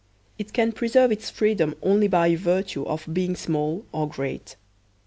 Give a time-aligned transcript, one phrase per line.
[0.39, 4.55] It can preserve its freedom only by virtue of being small or great.